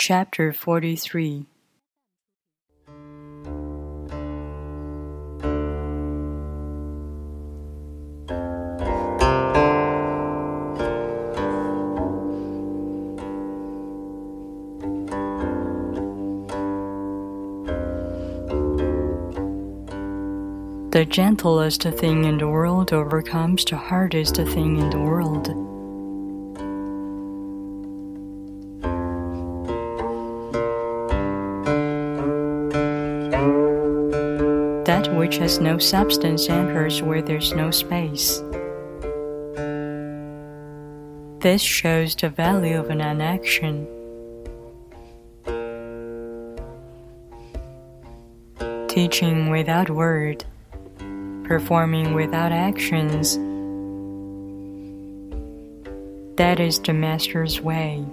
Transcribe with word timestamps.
Chapter 0.00 0.52
43 0.52 1.44
The 20.90 21.04
gentlest 21.04 21.82
thing 21.82 22.24
in 22.24 22.38
the 22.38 22.46
world 22.46 22.92
overcomes 22.92 23.64
the 23.64 23.76
hardest 23.76 24.36
thing 24.36 24.78
in 24.78 24.90
the 24.90 25.00
world. 25.00 25.77
That 34.88 35.14
which 35.14 35.36
has 35.36 35.60
no 35.60 35.76
substance 35.76 36.48
enters 36.48 37.02
where 37.02 37.20
there's 37.20 37.52
no 37.52 37.70
space. 37.70 38.38
This 41.42 41.60
shows 41.60 42.16
the 42.16 42.30
value 42.30 42.80
of 42.80 42.88
an 42.88 43.02
action. 43.20 43.86
Teaching 48.88 49.50
without 49.50 49.90
word, 49.90 50.46
performing 51.44 52.14
without 52.14 52.52
actions. 52.52 53.36
That 56.38 56.60
is 56.60 56.80
the 56.80 56.94
Master's 56.94 57.60
way. 57.60 58.06